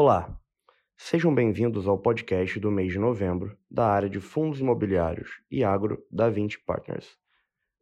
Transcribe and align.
Olá, 0.00 0.40
sejam 0.96 1.34
bem-vindos 1.34 1.88
ao 1.88 1.98
podcast 1.98 2.60
do 2.60 2.70
mês 2.70 2.92
de 2.92 3.00
novembro 3.00 3.58
da 3.68 3.88
área 3.88 4.08
de 4.08 4.20
fundos 4.20 4.60
imobiliários 4.60 5.42
e 5.50 5.64
agro 5.64 6.06
da 6.08 6.30
20 6.30 6.60
Partners. 6.60 7.18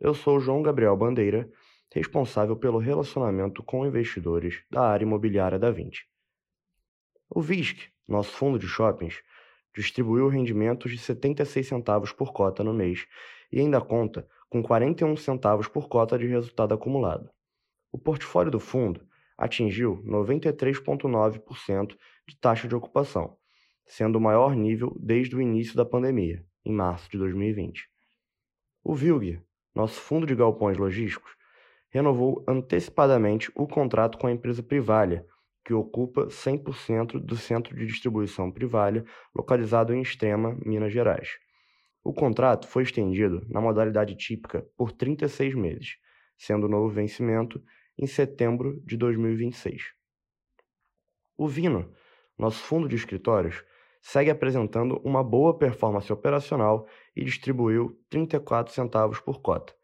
Eu 0.01 0.15
sou 0.15 0.41
João 0.41 0.63
Gabriel 0.63 0.97
Bandeira, 0.97 1.47
responsável 1.93 2.57
pelo 2.57 2.79
relacionamento 2.79 3.63
com 3.63 3.85
investidores 3.85 4.65
da 4.71 4.81
área 4.81 5.05
imobiliária 5.05 5.59
da 5.59 5.71
20. 5.71 6.09
O 7.29 7.43
VISC, 7.43 7.91
nosso 8.09 8.33
fundo 8.33 8.59
de 8.59 8.67
shoppings, 8.67 9.23
distribuiu 9.77 10.27
rendimentos 10.29 10.91
de 10.91 10.97
76 10.97 11.69
centavos 11.69 12.13
por 12.13 12.33
cota 12.33 12.65
no 12.65 12.73
mês 12.73 13.07
e 13.53 13.61
ainda 13.61 13.79
conta 13.79 14.27
com 14.49 14.63
41 14.63 15.19
centavos 15.19 15.69
por 15.69 15.87
cota 15.87 16.19
de 16.19 16.27
resultado 16.27 16.73
acumulado. 16.73 17.29
O 17.93 17.99
portfólio 17.99 18.51
do 18.51 18.59
fundo 18.59 19.07
atingiu 19.37 20.03
93,9% 20.05 21.97
de 22.27 22.37
taxa 22.39 22.67
de 22.67 22.75
ocupação, 22.75 23.37
sendo 23.87 24.17
o 24.17 24.21
maior 24.21 24.55
nível 24.55 24.97
desde 24.99 25.37
o 25.37 25.41
início 25.41 25.77
da 25.77 25.85
pandemia, 25.85 26.45
em 26.65 26.73
março 26.73 27.11
de 27.11 27.19
2020. 27.19 27.89
O 28.83 28.95
VILG, 28.95 29.41
nosso 29.75 30.01
fundo 30.01 30.27
de 30.27 30.35
galpões 30.35 30.79
logísticos, 30.79 31.37
renovou 31.91 32.45
antecipadamente 32.49 33.51
o 33.55 33.67
contrato 33.67 34.19
com 34.19 34.27
a 34.27 34.33
empresa 34.33 34.63
Privalha, 34.63 35.27
que 35.65 35.75
ocupa 35.75 36.27
100% 36.27 37.19
do 37.19 37.37
centro 37.37 37.77
de 37.77 37.87
distribuição 37.87 38.53
Privalha, 38.53 39.05
localizado 39.35 39.93
em 39.93 40.01
Extrema, 40.01 40.57
Minas 40.65 40.93
Gerais. 40.93 41.31
O 42.05 42.13
contrato 42.13 42.69
foi 42.69 42.85
estendido 42.85 43.45
na 43.49 43.61
modalidade 43.61 44.15
típica 44.15 44.65
por 44.77 44.93
36 44.93 45.55
meses, 45.57 45.97
sendo 46.39 46.67
o 46.67 46.69
novo 46.69 46.89
vencimento 46.89 47.61
em 47.99 48.07
setembro 48.07 48.81
de 48.85 48.97
2026. 48.97 49.93
O 51.37 51.47
Vino, 51.47 51.93
nosso 52.39 52.63
fundo 52.63 52.89
de 52.89 52.97
escritórios, 52.97 53.65
segue 54.01 54.31
apresentando 54.31 55.01
uma 55.05 55.23
boa 55.25 55.59
performance 55.59 56.13
operacional 56.13 56.87
e 57.15 57.25
distribuiu 57.25 58.01
34 58.09 58.73
centavos 58.73 59.21
por 59.21 59.41
cota, 59.41 59.75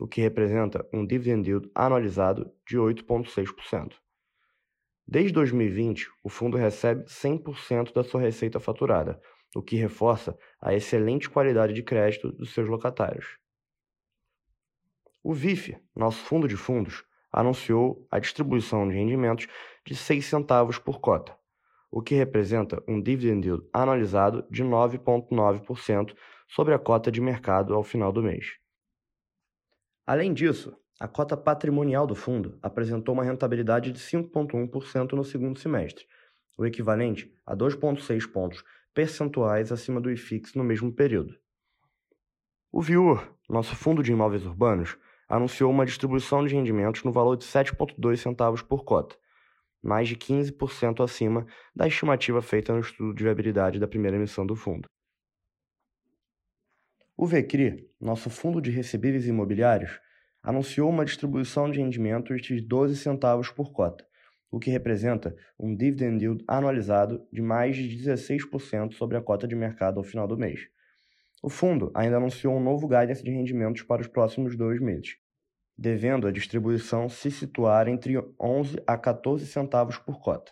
o 0.00 0.06
que 0.06 0.20
representa 0.20 0.88
um 0.92 1.06
dividend 1.06 1.46
yield 1.48 1.70
anualizado 1.74 2.50
de 2.66 2.78
8,6%. 2.78 3.94
Desde 5.06 5.32
2020, 5.32 6.08
o 6.24 6.28
fundo 6.28 6.56
recebe 6.56 7.04
100% 7.04 7.92
da 7.92 8.02
sua 8.02 8.20
receita 8.20 8.58
faturada, 8.58 9.20
o 9.54 9.62
que 9.62 9.76
reforça 9.76 10.36
a 10.60 10.74
excelente 10.74 11.30
qualidade 11.30 11.72
de 11.72 11.82
crédito 11.82 12.32
dos 12.32 12.52
seus 12.52 12.68
locatários. 12.68 13.38
O 15.22 15.32
VIF, 15.32 15.76
nosso 15.94 16.24
fundo 16.24 16.48
de 16.48 16.56
fundos, 16.56 17.04
anunciou 17.32 18.06
a 18.10 18.18
distribuição 18.18 18.88
de 18.88 18.94
rendimentos 18.94 19.46
de 19.84 19.94
6 19.94 20.24
centavos 20.24 20.78
por 20.78 21.00
cota, 21.00 21.36
o 21.90 22.02
que 22.02 22.14
representa 22.14 22.82
um 22.86 23.00
dividend 23.00 23.46
yield 23.46 23.64
de 24.50 24.64
9,9% 24.64 26.14
sobre 26.48 26.74
a 26.74 26.78
cota 26.78 27.10
de 27.10 27.20
mercado 27.20 27.74
ao 27.74 27.82
final 27.82 28.12
do 28.12 28.22
mês. 28.22 28.56
Além 30.06 30.32
disso, 30.32 30.76
a 30.98 31.06
cota 31.06 31.36
patrimonial 31.36 32.06
do 32.06 32.14
fundo 32.14 32.58
apresentou 32.62 33.14
uma 33.14 33.24
rentabilidade 33.24 33.92
de 33.92 33.98
5,1% 33.98 35.12
no 35.12 35.24
segundo 35.24 35.58
semestre, 35.58 36.06
o 36.56 36.64
equivalente 36.64 37.30
a 37.44 37.54
2,6 37.54 38.30
pontos 38.30 38.64
percentuais 38.94 39.70
acima 39.70 40.00
do 40.00 40.10
IFIX 40.10 40.54
no 40.54 40.64
mesmo 40.64 40.90
período. 40.90 41.36
O 42.72 42.80
VIUR, 42.80 43.30
nosso 43.48 43.76
fundo 43.76 44.02
de 44.02 44.12
imóveis 44.12 44.46
urbanos, 44.46 44.96
anunciou 45.28 45.70
uma 45.70 45.86
distribuição 45.86 46.44
de 46.44 46.54
rendimentos 46.54 47.02
no 47.02 47.12
valor 47.12 47.36
de 47.36 47.44
7,2 47.44 48.16
centavos 48.16 48.62
por 48.62 48.84
cota, 48.84 49.16
mais 49.82 50.08
de 50.08 50.16
15% 50.16 51.02
acima 51.02 51.46
da 51.74 51.86
estimativa 51.86 52.40
feita 52.42 52.72
no 52.72 52.80
estudo 52.80 53.14
de 53.14 53.24
viabilidade 53.24 53.78
da 53.78 53.88
primeira 53.88 54.16
emissão 54.16 54.46
do 54.46 54.56
fundo. 54.56 54.88
O 57.16 57.26
VECRI, 57.26 57.88
nosso 58.00 58.28
fundo 58.28 58.60
de 58.60 58.70
recebíveis 58.70 59.26
imobiliários, 59.26 59.98
anunciou 60.42 60.88
uma 60.90 61.04
distribuição 61.04 61.70
de 61.70 61.80
rendimentos 61.80 62.42
de 62.42 62.60
12 62.60 62.96
centavos 62.96 63.50
por 63.50 63.72
cota, 63.72 64.06
o 64.50 64.60
que 64.60 64.70
representa 64.70 65.34
um 65.58 65.74
dividend 65.74 66.22
yield 66.22 66.44
anualizado 66.46 67.26
de 67.32 67.42
mais 67.42 67.76
de 67.76 67.88
16% 67.96 68.92
sobre 68.92 69.16
a 69.16 69.22
cota 69.22 69.48
de 69.48 69.56
mercado 69.56 69.98
ao 69.98 70.04
final 70.04 70.28
do 70.28 70.36
mês. 70.36 70.68
O 71.46 71.48
fundo 71.48 71.92
ainda 71.94 72.16
anunciou 72.16 72.56
um 72.56 72.60
novo 72.60 72.88
guidance 72.88 73.22
de 73.22 73.30
rendimentos 73.30 73.84
para 73.84 74.02
os 74.02 74.08
próximos 74.08 74.56
dois 74.56 74.80
meses, 74.80 75.16
devendo 75.78 76.26
a 76.26 76.32
distribuição 76.32 77.08
se 77.08 77.30
situar 77.30 77.86
entre 77.86 78.16
11 78.40 78.82
a 78.84 78.98
14 78.98 79.46
centavos 79.46 79.96
por 79.96 80.18
cota. 80.18 80.50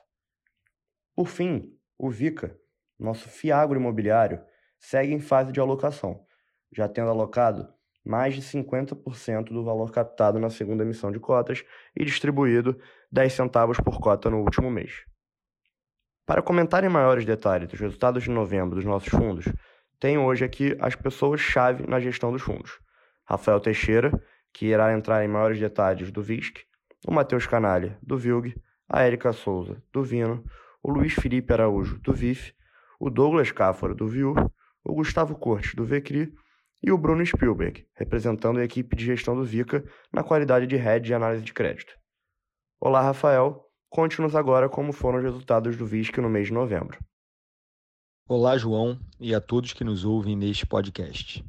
Por 1.12 1.26
fim, 1.26 1.76
o 1.98 2.08
VICA, 2.08 2.56
nosso 2.96 3.28
fiagro 3.28 3.76
imobiliário, 3.76 4.40
segue 4.78 5.12
em 5.12 5.18
fase 5.18 5.50
de 5.50 5.58
alocação, 5.58 6.24
já 6.72 6.86
tendo 6.86 7.10
alocado 7.10 7.66
mais 8.04 8.36
de 8.36 8.42
50% 8.42 9.46
do 9.46 9.64
valor 9.64 9.90
captado 9.90 10.38
na 10.38 10.48
segunda 10.48 10.84
emissão 10.84 11.10
de 11.10 11.18
cotas 11.18 11.64
e 11.98 12.04
distribuído 12.04 12.78
10 13.10 13.32
centavos 13.32 13.78
por 13.80 13.98
cota 13.98 14.30
no 14.30 14.42
último 14.42 14.70
mês. 14.70 15.02
Para 16.24 16.40
comentar 16.40 16.84
em 16.84 16.88
maiores 16.88 17.24
detalhes 17.24 17.72
os 17.72 17.80
resultados 17.80 18.22
de 18.22 18.30
novembro 18.30 18.76
dos 18.76 18.84
nossos 18.84 19.08
fundos, 19.08 19.46
tenho 19.98 20.22
hoje 20.22 20.44
aqui 20.44 20.76
as 20.80 20.94
pessoas-chave 20.94 21.86
na 21.86 22.00
gestão 22.00 22.32
dos 22.32 22.42
fundos. 22.42 22.78
Rafael 23.24 23.60
Teixeira, 23.60 24.12
que 24.52 24.66
irá 24.66 24.92
entrar 24.92 25.24
em 25.24 25.28
maiores 25.28 25.58
detalhes 25.58 26.10
do 26.10 26.22
VISC, 26.22 26.64
o 27.06 27.12
Matheus 27.12 27.46
Canalha, 27.46 27.98
do 28.02 28.16
VILG, 28.16 28.54
a 28.88 29.02
Érica 29.02 29.32
Souza, 29.32 29.82
do 29.92 30.02
Vino, 30.02 30.44
o 30.82 30.90
Luiz 30.90 31.14
Felipe 31.14 31.52
Araújo, 31.52 31.98
do 32.00 32.12
VIF, 32.12 32.52
o 33.00 33.10
Douglas 33.10 33.50
Cáfaro, 33.50 33.94
do 33.94 34.06
VIUR, 34.06 34.50
o 34.84 34.94
Gustavo 34.94 35.34
Cortes, 35.34 35.74
do 35.74 35.84
VECRI 35.84 36.32
e 36.82 36.92
o 36.92 36.98
Bruno 36.98 37.24
Spielberg, 37.24 37.86
representando 37.94 38.58
a 38.58 38.64
equipe 38.64 38.94
de 38.94 39.04
gestão 39.04 39.34
do 39.34 39.44
VICA 39.44 39.82
na 40.12 40.22
qualidade 40.22 40.66
de 40.66 40.76
head 40.76 41.04
de 41.04 41.14
análise 41.14 41.42
de 41.42 41.52
crédito. 41.52 41.94
Olá, 42.78 43.00
Rafael. 43.00 43.64
Conte-nos 43.88 44.36
agora 44.36 44.68
como 44.68 44.92
foram 44.92 45.18
os 45.18 45.24
resultados 45.24 45.76
do 45.76 45.86
VISC 45.86 46.18
no 46.18 46.28
mês 46.28 46.48
de 46.48 46.52
novembro. 46.52 46.98
Olá, 48.26 48.56
João, 48.56 48.98
e 49.20 49.34
a 49.34 49.40
todos 49.40 49.74
que 49.74 49.84
nos 49.84 50.02
ouvem 50.02 50.34
neste 50.34 50.64
podcast. 50.64 51.44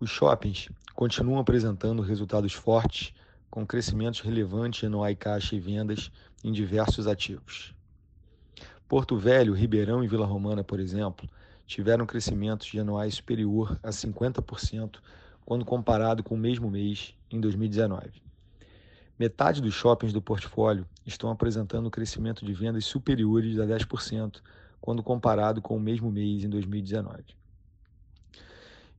Os 0.00 0.08
shoppings 0.08 0.70
continuam 0.94 1.38
apresentando 1.38 2.00
resultados 2.00 2.54
fortes, 2.54 3.12
com 3.50 3.66
crescimentos 3.66 4.20
relevantes 4.20 4.82
em 4.82 4.86
anuai 4.86 5.14
caixa 5.14 5.54
e 5.54 5.60
vendas 5.60 6.10
em 6.42 6.52
diversos 6.52 7.06
ativos. 7.06 7.74
Porto 8.88 9.18
Velho, 9.18 9.52
Ribeirão 9.52 10.02
e 10.02 10.08
Vila 10.08 10.24
Romana, 10.24 10.64
por 10.64 10.80
exemplo, 10.80 11.28
tiveram 11.66 12.06
crescimentos 12.06 12.68
de 12.68 12.80
anuais 12.80 13.16
superior 13.16 13.78
a 13.82 13.90
50% 13.90 15.00
quando 15.44 15.66
comparado 15.66 16.22
com 16.22 16.34
o 16.34 16.38
mesmo 16.38 16.70
mês 16.70 17.14
em 17.30 17.38
2019. 17.38 18.22
Metade 19.18 19.60
dos 19.60 19.74
shoppings 19.74 20.14
do 20.14 20.22
portfólio 20.22 20.86
estão 21.04 21.30
apresentando 21.30 21.90
crescimento 21.90 22.42
de 22.42 22.54
vendas 22.54 22.86
superiores 22.86 23.58
a 23.58 23.66
10% 23.66 24.40
quando 24.80 25.02
comparado 25.02 25.60
com 25.60 25.76
o 25.76 25.80
mesmo 25.80 26.10
mês 26.10 26.44
em 26.44 26.48
2019. 26.48 27.22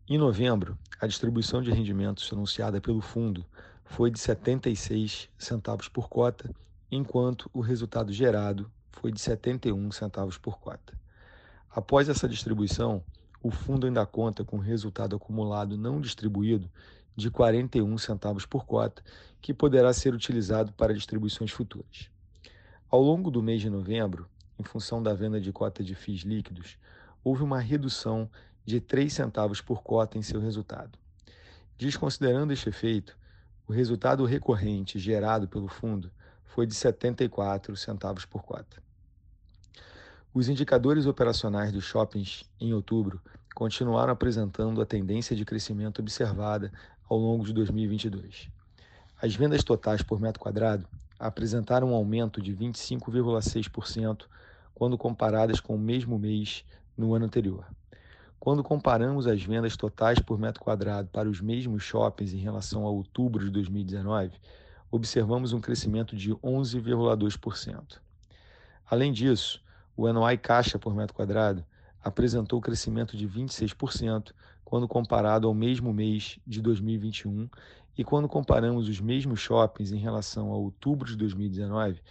Em 0.07 0.17
novembro, 0.17 0.77
a 0.99 1.07
distribuição 1.07 1.61
de 1.61 1.71
rendimentos 1.71 2.31
anunciada 2.31 2.81
pelo 2.81 3.01
fundo 3.01 3.45
foi 3.85 4.11
de 4.11 4.19
76 4.19 5.29
centavos 5.37 5.87
por 5.87 6.09
cota, 6.09 6.53
enquanto 6.91 7.49
o 7.53 7.61
resultado 7.61 8.11
gerado 8.11 8.69
foi 8.91 9.11
de 9.11 9.19
71 9.19 9.91
centavos 9.91 10.37
por 10.37 10.59
cota. 10.59 10.99
Após 11.69 12.09
essa 12.09 12.27
distribuição, 12.27 13.03
o 13.41 13.49
fundo 13.49 13.87
ainda 13.87 14.05
conta 14.05 14.43
com 14.43 14.57
resultado 14.57 15.15
acumulado 15.15 15.77
não 15.77 15.99
distribuído 15.99 16.69
de 17.15 17.31
41 17.31 17.97
centavos 17.97 18.45
por 18.45 18.65
cota, 18.65 19.03
que 19.41 19.53
poderá 19.53 19.91
ser 19.93 20.13
utilizado 20.13 20.71
para 20.73 20.93
distribuições 20.93 21.51
futuras. 21.51 22.09
Ao 22.89 23.01
longo 23.01 23.31
do 23.31 23.41
mês 23.41 23.61
de 23.61 23.69
novembro, 23.69 24.27
em 24.61 24.63
função 24.63 25.01
da 25.01 25.13
venda 25.13 25.41
de 25.41 25.51
cota 25.51 25.83
de 25.83 25.95
FIIs 25.95 26.21
líquidos, 26.21 26.77
houve 27.23 27.41
uma 27.41 27.59
redução 27.59 28.29
de 28.63 28.79
3 28.79 29.11
centavos 29.11 29.59
por 29.59 29.81
cota 29.81 30.19
em 30.19 30.21
seu 30.21 30.39
resultado. 30.39 30.97
Desconsiderando 31.77 32.53
este 32.53 32.69
efeito, 32.69 33.17
o 33.67 33.73
resultado 33.73 34.23
recorrente 34.23 34.99
gerado 34.99 35.47
pelo 35.47 35.67
fundo 35.67 36.11
foi 36.45 36.67
de 36.67 36.75
74 36.75 37.75
centavos 37.75 38.23
por 38.23 38.43
cota. 38.43 38.81
Os 40.31 40.47
indicadores 40.47 41.07
operacionais 41.07 41.71
dos 41.71 41.83
shoppings 41.83 42.45
em 42.59 42.71
outubro 42.71 43.19
continuaram 43.55 44.13
apresentando 44.13 44.79
a 44.79 44.85
tendência 44.85 45.35
de 45.35 45.43
crescimento 45.43 45.99
observada 45.99 46.71
ao 47.09 47.17
longo 47.17 47.43
de 47.43 47.51
2022. 47.51 48.47
As 49.19 49.35
vendas 49.35 49.63
totais 49.63 50.03
por 50.03 50.21
metro 50.21 50.39
quadrado 50.39 50.87
apresentaram 51.19 51.91
um 51.91 51.95
aumento 51.95 52.41
de 52.41 52.55
25,6% 52.55 54.25
quando 54.81 54.97
comparadas 54.97 55.59
com 55.59 55.75
o 55.75 55.79
mesmo 55.79 56.17
mês 56.17 56.65
no 56.97 57.13
ano 57.13 57.25
anterior. 57.25 57.67
Quando 58.39 58.63
comparamos 58.63 59.27
as 59.27 59.43
vendas 59.43 59.77
totais 59.77 60.17
por 60.17 60.39
metro 60.39 60.59
quadrado 60.59 61.07
para 61.09 61.29
os 61.29 61.39
mesmos 61.39 61.83
shoppings 61.83 62.33
em 62.33 62.39
relação 62.39 62.87
a 62.87 62.89
outubro 62.89 63.45
de 63.45 63.51
2019, 63.51 64.31
observamos 64.89 65.53
um 65.53 65.61
crescimento 65.61 66.15
de 66.15 66.31
11,2%. 66.31 67.99
Além 68.89 69.13
disso, 69.13 69.61
o 69.95 70.11
NOI 70.11 70.35
caixa 70.39 70.79
por 70.79 70.95
metro 70.95 71.13
quadrado 71.13 71.63
apresentou 72.03 72.59
crescimento 72.59 73.15
de 73.15 73.29
26% 73.29 74.31
quando 74.65 74.87
comparado 74.87 75.47
ao 75.47 75.53
mesmo 75.53 75.93
mês 75.93 76.39
de 76.47 76.59
2021 76.59 77.47
e 77.95 78.03
quando 78.03 78.27
comparamos 78.27 78.89
os 78.89 78.99
mesmos 78.99 79.41
shoppings 79.41 79.91
em 79.91 79.99
relação 79.99 80.51
a 80.51 80.55
outubro 80.55 81.07
de 81.07 81.15
2019, 81.17 82.01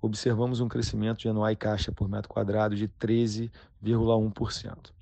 observamos 0.00 0.60
um 0.60 0.68
crescimento 0.68 1.18
de 1.18 1.32
NOI 1.32 1.56
caixa 1.56 1.92
por 1.92 2.08
metro 2.08 2.28
quadrado 2.28 2.74
de 2.74 2.88
13,1%. 2.88 4.92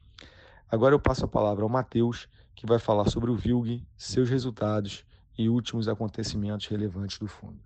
Agora 0.70 0.94
eu 0.94 1.00
passo 1.00 1.24
a 1.24 1.28
palavra 1.28 1.64
ao 1.64 1.68
Matheus, 1.68 2.28
que 2.54 2.66
vai 2.66 2.78
falar 2.78 3.08
sobre 3.08 3.30
o 3.30 3.36
VILG, 3.36 3.86
seus 3.96 4.28
resultados 4.28 5.04
e 5.38 5.48
últimos 5.48 5.88
acontecimentos 5.88 6.66
relevantes 6.66 7.18
do 7.18 7.28
fundo. 7.28 7.58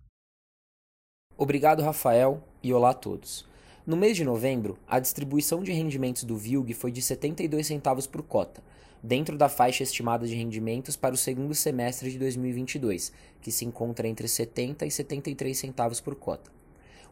Obrigado, 1.36 1.82
Rafael, 1.82 2.44
e 2.62 2.72
olá 2.72 2.90
a 2.90 2.94
todos. 2.94 3.50
No 3.84 3.96
mês 3.96 4.16
de 4.16 4.22
novembro, 4.22 4.78
a 4.86 5.00
distribuição 5.00 5.62
de 5.62 5.72
rendimentos 5.72 6.22
do 6.22 6.36
VILG 6.36 6.74
foi 6.74 6.92
de 6.92 7.02
72 7.02 7.66
centavos 7.66 8.06
por 8.06 8.22
cota, 8.22 8.62
dentro 9.02 9.36
da 9.36 9.48
faixa 9.48 9.82
estimada 9.82 10.26
de 10.26 10.34
rendimentos 10.34 10.94
para 10.94 11.14
o 11.14 11.18
segundo 11.18 11.54
semestre 11.54 12.12
de 12.12 12.18
2022, 12.18 13.12
que 13.40 13.50
se 13.50 13.64
encontra 13.64 14.06
entre 14.06 14.28
70 14.28 14.86
e 14.86 14.90
73 14.90 15.58
centavos 15.58 16.00
por 16.00 16.14
cota. 16.14 16.61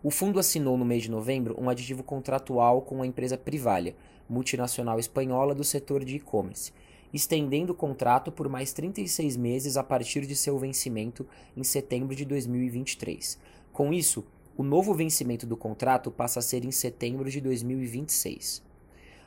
O 0.02 0.10
fundo 0.10 0.38
assinou 0.38 0.78
no 0.78 0.84
mês 0.84 1.02
de 1.02 1.10
novembro 1.10 1.54
um 1.60 1.68
aditivo 1.68 2.02
contratual 2.02 2.80
com 2.80 3.02
a 3.02 3.06
empresa 3.06 3.36
Privalia, 3.36 3.94
multinacional 4.26 4.98
espanhola 4.98 5.54
do 5.54 5.62
setor 5.62 6.06
de 6.06 6.16
e-commerce, 6.16 6.72
estendendo 7.12 7.74
o 7.74 7.76
contrato 7.76 8.32
por 8.32 8.48
mais 8.48 8.72
36 8.72 9.36
meses 9.36 9.76
a 9.76 9.84
partir 9.84 10.24
de 10.24 10.34
seu 10.34 10.58
vencimento 10.58 11.26
em 11.54 11.62
setembro 11.62 12.16
de 12.16 12.24
2023. 12.24 13.38
Com 13.74 13.92
isso, 13.92 14.24
o 14.56 14.62
novo 14.62 14.94
vencimento 14.94 15.46
do 15.46 15.54
contrato 15.54 16.10
passa 16.10 16.38
a 16.38 16.42
ser 16.42 16.64
em 16.64 16.70
setembro 16.70 17.30
de 17.30 17.42
2026. 17.42 18.62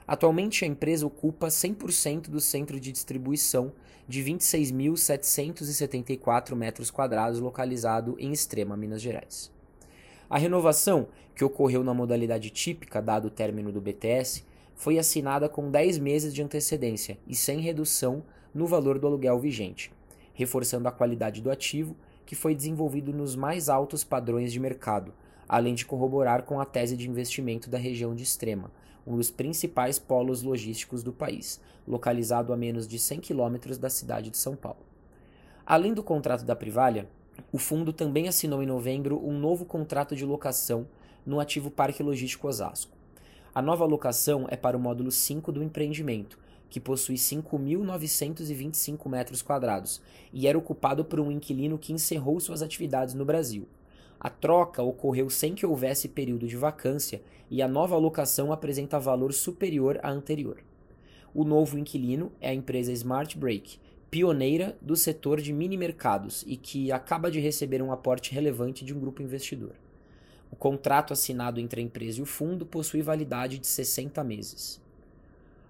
Atualmente, 0.07 0.65
a 0.65 0.67
empresa 0.67 1.05
ocupa 1.05 1.49
100% 1.49 2.29
do 2.29 2.41
centro 2.41 2.79
de 2.79 2.91
distribuição 2.91 3.71
de 4.07 4.23
26.774 4.23 6.55
metros 6.55 6.89
quadrados 6.89 7.39
localizado 7.39 8.15
em 8.17 8.33
Extrema, 8.33 8.75
Minas 8.75 9.03
Gerais. 9.03 9.52
A 10.33 10.39
renovação, 10.39 11.09
que 11.35 11.45
ocorreu 11.45 11.83
na 11.83 11.93
modalidade 11.93 12.49
típica 12.49 12.99
dado 12.99 13.27
o 13.27 13.29
término 13.29 13.71
do 13.71 13.79
BTS, 13.79 14.43
foi 14.73 14.97
assinada 14.97 15.47
com 15.47 15.69
10 15.69 15.99
meses 15.99 16.33
de 16.33 16.41
antecedência 16.41 17.19
e 17.27 17.35
sem 17.35 17.59
redução 17.59 18.23
no 18.51 18.65
valor 18.65 18.97
do 18.97 19.05
aluguel 19.05 19.37
vigente, 19.37 19.93
reforçando 20.33 20.87
a 20.87 20.91
qualidade 20.91 21.39
do 21.39 21.51
ativo, 21.51 21.95
que 22.25 22.33
foi 22.33 22.55
desenvolvido 22.55 23.13
nos 23.13 23.35
mais 23.35 23.69
altos 23.69 24.03
padrões 24.03 24.51
de 24.51 24.59
mercado, 24.59 25.13
além 25.47 25.75
de 25.75 25.85
corroborar 25.85 26.41
com 26.41 26.59
a 26.59 26.65
tese 26.65 26.97
de 26.97 27.07
investimento 27.07 27.69
da 27.69 27.77
região 27.77 28.15
de 28.15 28.23
Extrema, 28.23 28.71
um 29.05 29.15
dos 29.15 29.29
principais 29.29 29.99
polos 29.99 30.41
logísticos 30.41 31.03
do 31.03 31.13
país, 31.13 31.61
localizado 31.87 32.51
a 32.51 32.57
menos 32.57 32.87
de 32.87 32.97
100 32.97 33.19
quilômetros 33.19 33.77
da 33.77 33.87
cidade 33.87 34.31
de 34.31 34.37
São 34.39 34.55
Paulo. 34.55 34.83
Além 35.63 35.93
do 35.93 36.01
contrato 36.01 36.43
da 36.43 36.55
Privalha, 36.55 37.07
o 37.51 37.57
fundo 37.57 37.93
também 37.93 38.27
assinou 38.27 38.63
em 38.63 38.65
novembro 38.65 39.23
um 39.23 39.37
novo 39.37 39.65
contrato 39.65 40.15
de 40.15 40.25
locação 40.25 40.87
no 41.25 41.39
ativo 41.39 41.69
Parque 41.69 42.03
Logístico 42.03 42.47
Osasco. 42.47 42.97
A 43.53 43.61
nova 43.61 43.85
locação 43.85 44.47
é 44.49 44.55
para 44.55 44.75
o 44.75 44.79
módulo 44.79 45.11
5 45.11 45.51
do 45.51 45.61
empreendimento, 45.61 46.39
que 46.69 46.79
possui 46.79 47.15
5.925 47.15 49.07
metros 49.07 49.43
quadrados 49.43 50.01
e 50.33 50.47
era 50.47 50.57
ocupado 50.57 51.05
por 51.05 51.19
um 51.19 51.31
inquilino 51.31 51.77
que 51.77 51.93
encerrou 51.93 52.39
suas 52.39 52.63
atividades 52.63 53.13
no 53.13 53.23
Brasil. 53.23 53.67
A 54.19 54.29
troca 54.29 54.81
ocorreu 54.81 55.29
sem 55.29 55.53
que 55.53 55.65
houvesse 55.65 56.07
período 56.07 56.47
de 56.47 56.57
vacância 56.57 57.21
e 57.51 57.61
a 57.61 57.67
nova 57.67 57.95
locação 57.97 58.51
apresenta 58.51 58.99
valor 58.99 59.33
superior 59.33 59.99
à 60.01 60.09
anterior. 60.09 60.63
O 61.31 61.43
novo 61.43 61.77
inquilino 61.77 62.31
é 62.41 62.49
a 62.49 62.53
empresa 62.55 62.91
Smart 62.91 63.37
Break, 63.37 63.79
pioneira 64.13 64.77
do 64.79 64.95
setor 64.95 65.41
de 65.41 65.51
mini 65.51 65.75
mercados 65.75 66.43
e 66.45 66.55
que 66.55 66.91
acaba 66.91 67.31
de 67.31 67.39
receber 67.39 67.81
um 67.81 67.91
aporte 67.91 68.31
relevante 68.31 68.85
de 68.85 68.93
um 68.93 68.99
grupo 68.99 69.23
investidor. 69.23 69.73
O 70.51 70.55
contrato 70.55 71.13
assinado 71.13 71.59
entre 71.59 71.81
a 71.81 71.83
empresa 71.83 72.19
e 72.19 72.21
o 72.21 72.25
fundo 72.27 72.63
possui 72.63 73.01
validade 73.01 73.57
de 73.57 73.65
60 73.65 74.23
meses. 74.23 74.79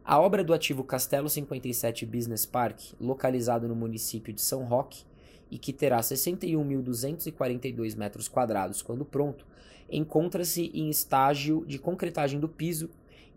A 0.03 0.19
obra 0.19 0.43
do 0.43 0.53
ativo 0.53 0.83
Castelo 0.83 1.29
57 1.29 2.05
Business 2.05 2.45
Park, 2.45 2.81
localizado 2.99 3.65
no 3.65 3.77
município 3.77 4.33
de 4.33 4.41
São 4.41 4.65
Roque, 4.65 5.05
e 5.49 5.57
que 5.57 5.71
terá 5.71 6.01
61.242 6.01 7.95
metros 7.95 8.27
quadrados 8.27 8.81
quando 8.81 9.05
pronto, 9.05 9.47
encontra-se 9.89 10.69
em 10.73 10.89
estágio 10.89 11.63
de 11.65 11.79
concretagem 11.79 12.41
do 12.41 12.49
piso, 12.49 12.89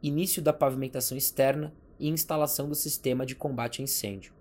início 0.02 0.42
da 0.42 0.52
pavimentação 0.52 1.16
externa 1.16 1.72
e 1.96 2.08
instalação 2.08 2.68
do 2.68 2.74
sistema 2.74 3.24
de 3.24 3.36
combate 3.36 3.80
a 3.80 3.84
incêndio. 3.84 4.34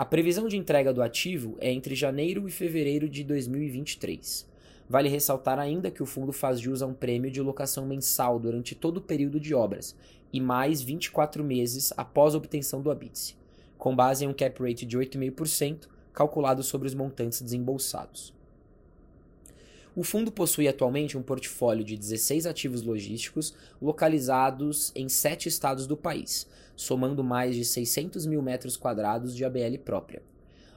A 0.00 0.04
previsão 0.06 0.48
de 0.48 0.56
entrega 0.56 0.94
do 0.94 1.02
ativo 1.02 1.58
é 1.60 1.70
entre 1.70 1.94
janeiro 1.94 2.48
e 2.48 2.50
fevereiro 2.50 3.06
de 3.06 3.22
2023. 3.22 4.48
Vale 4.88 5.10
ressaltar 5.10 5.58
ainda 5.58 5.90
que 5.90 6.02
o 6.02 6.06
fundo 6.06 6.32
faz 6.32 6.58
jus 6.58 6.80
a 6.80 6.86
um 6.86 6.94
prêmio 6.94 7.30
de 7.30 7.42
locação 7.42 7.84
mensal 7.84 8.38
durante 8.38 8.74
todo 8.74 8.96
o 8.96 9.02
período 9.02 9.38
de 9.38 9.54
obras 9.54 9.94
e 10.32 10.40
mais 10.40 10.80
24 10.80 11.44
meses 11.44 11.92
após 11.98 12.34
a 12.34 12.38
obtenção 12.38 12.80
do 12.80 12.90
habite 12.90 13.36
com 13.76 13.94
base 13.94 14.24
em 14.24 14.28
um 14.28 14.32
cap 14.32 14.62
rate 14.62 14.86
de 14.86 14.96
8,5%, 14.96 15.86
calculado 16.14 16.62
sobre 16.62 16.88
os 16.88 16.94
montantes 16.94 17.42
desembolsados. 17.42 18.32
O 20.00 20.02
fundo 20.02 20.32
possui 20.32 20.66
atualmente 20.66 21.18
um 21.18 21.22
portfólio 21.22 21.84
de 21.84 21.94
16 21.94 22.46
ativos 22.46 22.80
logísticos 22.80 23.52
localizados 23.82 24.90
em 24.94 25.10
sete 25.10 25.46
estados 25.46 25.86
do 25.86 25.94
país, 25.94 26.46
somando 26.74 27.22
mais 27.22 27.54
de 27.54 27.66
600 27.66 28.24
mil 28.24 28.40
metros 28.40 28.78
quadrados 28.78 29.36
de 29.36 29.44
ABL 29.44 29.76
própria. 29.84 30.22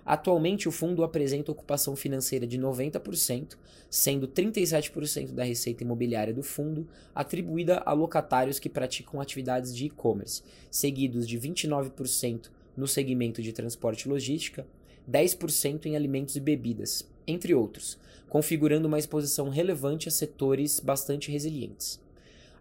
Atualmente, 0.06 0.68
o 0.68 0.74
fundo 0.74 1.06
apresenta 1.06 1.54
ocupação 1.54 1.96
financeira 1.96 2.46
de 2.46 2.60
90%, 2.60 3.56
sendo 3.90 4.28
37% 4.28 5.32
da 5.32 5.46
receita 5.46 5.86
imobiliária 5.86 6.34
do 6.34 6.44
fundo 6.44 6.86
atribuída 7.16 7.82
a 7.86 7.94
locatários 7.94 8.60
que 8.60 8.68
praticam 8.68 9.22
atividades 9.22 9.74
de 9.74 9.86
e-commerce, 9.86 10.44
seguidos 10.70 11.26
de 11.26 11.40
29% 11.40 12.50
no 12.76 12.90
segmento 12.90 13.42
de 13.42 13.54
transporte 13.54 14.02
e 14.02 14.10
logística, 14.10 14.68
10% 15.10 15.86
em 15.86 15.96
alimentos 15.96 16.36
e 16.36 16.42
bebidas, 16.42 17.08
entre 17.28 17.54
outros, 17.54 17.98
configurando 18.30 18.88
uma 18.88 19.00
exposição 19.00 19.50
relevante 19.50 20.08
a 20.08 20.12
setores 20.12 20.80
bastante 20.80 21.32
resilientes. 21.32 22.02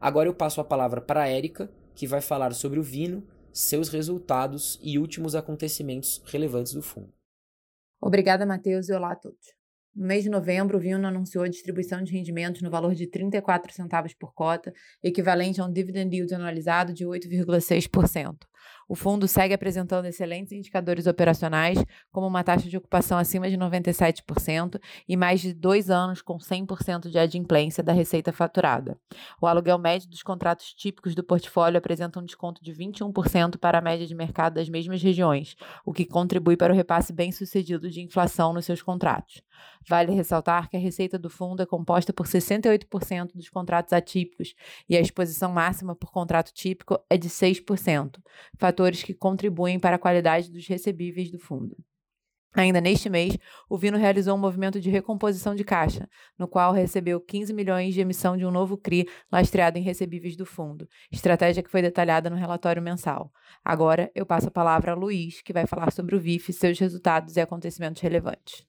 Agora 0.01 0.29
eu 0.29 0.35
passo 0.35 0.61
a 0.61 0.65
palavra 0.65 1.01
para 1.01 1.23
a 1.23 1.29
Érica, 1.29 1.71
que 1.95 2.07
vai 2.07 2.21
falar 2.21 2.53
sobre 2.55 2.79
o 2.79 2.83
Vino, 2.83 3.23
seus 3.53 3.89
resultados 3.89 4.79
e 4.83 4.99
últimos 4.99 5.35
acontecimentos 5.35 6.23
relevantes 6.27 6.73
do 6.73 6.83
fundo. 6.83 7.13
Obrigada, 8.01 8.45
Matheus, 8.45 8.89
e 8.89 8.93
olá 8.93 9.13
a 9.13 9.17
todos. 9.17 9.63
No 9.95 10.07
mês 10.07 10.25
de 10.25 10.31
novembro, 10.31 10.79
o 10.79 10.81
Vino 10.81 11.07
anunciou 11.07 11.45
a 11.45 11.49
distribuição 11.49 12.03
de 12.03 12.13
rendimentos 12.13 12.63
no 12.63 12.71
valor 12.71 12.95
de 12.95 13.07
34 13.07 13.73
centavos 13.73 14.15
por 14.15 14.33
cota, 14.33 14.73
equivalente 15.03 15.61
a 15.61 15.67
um 15.67 15.73
dividend 15.73 16.15
yield 16.15 16.35
anualizado 16.35 16.95
de 16.95 17.05
8,6%. 17.05 18.37
O 18.89 18.95
fundo 18.95 19.27
segue 19.27 19.55
apresentando 19.55 20.07
excelentes 20.07 20.53
indicadores 20.53 21.07
operacionais, 21.07 21.83
como 22.11 22.27
uma 22.27 22.45
taxa 22.45 22.69
de 22.69 22.77
ocupação 22.77 23.19
acima 23.19 23.49
de 23.49 23.57
97% 23.57 24.81
e 25.09 25.17
mais 25.17 25.41
de 25.41 25.55
dois 25.55 25.91
anos 25.91 26.21
com 26.21 26.39
100% 26.39 27.09
de 27.09 27.19
adimplência 27.19 27.83
da 27.83 27.93
receita 27.93 28.33
faturada. 28.33 28.99
O 29.41 29.47
aluguel 29.47 29.79
médio 29.79 30.09
dos 30.09 30.23
contratos 30.23 30.75
típicos 30.75 31.15
do 31.15 31.25
portfólio 31.25 31.79
apresenta 31.79 32.21
um 32.21 32.25
desconto 32.25 32.63
de 32.63 32.73
21% 32.73 33.57
para 33.59 33.79
a 33.79 33.83
média 33.83 34.07
de 34.07 34.15
mercado 34.15 34.55
das 34.55 34.69
mesmas 34.69 35.03
regiões, 35.03 35.57
o 35.85 35.93
que 35.93 36.05
contribui 36.05 36.57
para 36.57 36.73
o 36.73 36.77
repasse 36.77 37.13
bem-sucedido 37.13 37.91
de 37.91 38.03
inflação 38.03 38.53
nos 38.53 38.65
seus 38.65 38.83
contratos. 38.83 39.43
Vale 39.89 40.13
ressaltar 40.13 40.69
que 40.69 40.77
a 40.77 40.81
receita 40.81 41.19
do 41.19 41.29
fundo 41.29 41.63
é 41.63 41.67
composta 41.67 42.13
por 42.13 42.27
68% 42.27 43.33
dos 43.35 43.49
contratos 43.49 43.93
atípicos 43.93 44.55
e 44.89 44.97
a 44.97 45.01
exposição 45.01 45.51
máxima 45.51 45.95
por 45.95 46.11
contrato 46.11 46.53
típico 46.53 46.99
é 47.11 47.17
de 47.17 47.29
6%, 47.29 48.19
fatores 48.59 49.03
que 49.03 49.15
contribuem 49.15 49.79
para 49.79 49.97
a 49.97 49.99
qualidade 49.99 50.51
dos 50.51 50.67
recebíveis 50.67 51.31
do 51.31 51.39
fundo. 51.39 51.77
Ainda 52.55 52.83
neste 52.83 53.09
mês, 53.09 53.39
o 53.69 53.79
Vino 53.79 53.97
realizou 53.97 54.37
um 54.37 54.41
movimento 54.41 54.79
de 54.79 54.91
recomposição 54.91 55.55
de 55.55 55.65
caixa, 55.65 56.07
no 56.39 56.47
qual 56.47 56.73
recebeu 56.73 57.19
15 57.19 57.53
milhões 57.53 57.95
de 57.95 58.01
emissão 58.01 58.37
de 58.37 58.45
um 58.45 58.51
novo 58.51 58.77
CRI 58.77 59.09
lastreado 59.31 59.79
em 59.79 59.83
recebíveis 59.83 60.37
do 60.37 60.45
fundo, 60.45 60.87
estratégia 61.11 61.63
que 61.63 61.71
foi 61.71 61.81
detalhada 61.81 62.29
no 62.29 62.37
relatório 62.37 62.83
mensal. 62.83 63.33
Agora 63.65 64.11
eu 64.15 64.27
passo 64.27 64.49
a 64.49 64.51
palavra 64.51 64.93
a 64.93 64.95
Luiz, 64.95 65.41
que 65.41 65.53
vai 65.53 65.67
falar 65.67 65.91
sobre 65.93 66.15
o 66.15 66.21
VIF, 66.21 66.53
seus 66.53 66.79
resultados 66.79 67.37
e 67.37 67.41
acontecimentos 67.41 68.03
relevantes. 68.03 68.67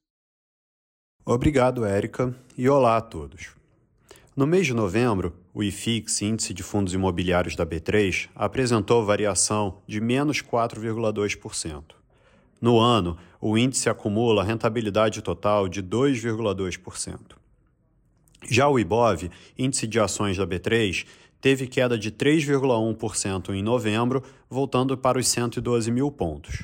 Obrigado, 1.25 1.85
Érica, 1.85 2.33
e 2.57 2.69
olá 2.69 2.97
a 2.97 3.01
todos. 3.01 3.62
No 4.35 4.47
mês 4.47 4.65
de 4.65 4.73
novembro, 4.73 5.35
o 5.53 5.61
IFIX, 5.61 6.23
Índice 6.23 6.55
de 6.55 6.63
Fundos 6.63 6.95
Imobiliários 6.95 7.55
da 7.55 7.63
B3, 7.63 8.29
apresentou 8.33 9.05
variação 9.05 9.77
de 9.85 10.01
menos 10.01 10.41
4,2%. 10.41 11.83
No 12.59 12.79
ano, 12.79 13.15
o 13.39 13.55
índice 13.55 13.91
acumula 13.91 14.43
rentabilidade 14.43 15.21
total 15.21 15.69
de 15.69 15.83
2,2%. 15.83 17.19
Já 18.49 18.67
o 18.67 18.79
IBOV, 18.79 19.29
Índice 19.55 19.85
de 19.85 19.99
Ações 19.99 20.35
da 20.35 20.47
B3, 20.47 21.05
teve 21.39 21.67
queda 21.67 21.95
de 21.95 22.11
3,1% 22.11 23.53
em 23.53 23.61
novembro, 23.61 24.23
voltando 24.49 24.97
para 24.97 25.19
os 25.19 25.27
112 25.27 25.91
mil 25.91 26.11
pontos. 26.11 26.63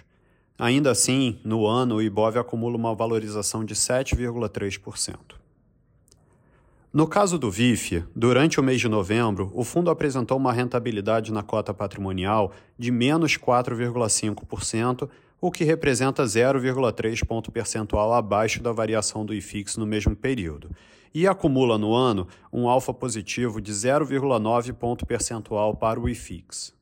Ainda 0.57 0.89
assim, 0.89 1.39
no 1.43 1.67
ano, 1.67 1.97
o 1.97 2.01
Ibov 2.01 2.35
acumula 2.39 2.75
uma 2.75 2.95
valorização 2.95 3.63
de 3.63 3.75
7,3%. 3.75 5.38
No 6.91 7.05
caso 7.05 7.37
do 7.37 7.51
VIF, 7.51 8.03
durante 8.15 8.59
o 8.59 8.63
mês 8.63 8.81
de 8.81 8.89
novembro, 8.89 9.51
o 9.53 9.63
fundo 9.63 9.91
apresentou 9.91 10.35
uma 10.37 10.51
rentabilidade 10.51 11.31
na 11.31 11.43
cota 11.43 11.71
patrimonial 11.71 12.51
de 12.79 12.89
menos 12.89 13.37
4,5%, 13.37 15.07
o 15.39 15.51
que 15.51 15.63
representa 15.63 16.23
0,3 16.23 17.23
ponto 17.23 17.51
percentual 17.51 18.11
abaixo 18.11 18.63
da 18.63 18.71
variação 18.71 19.23
do 19.23 19.35
IFIX 19.35 19.77
no 19.77 19.85
mesmo 19.85 20.15
período, 20.15 20.71
e 21.13 21.27
acumula 21.27 21.77
no 21.77 21.93
ano 21.93 22.27
um 22.51 22.67
alfa 22.67 22.91
positivo 22.91 23.61
de 23.61 23.71
0,9 23.71 24.73
ponto 24.73 25.05
percentual 25.05 25.75
para 25.75 25.99
o 25.99 26.09
IFIX. 26.09 26.78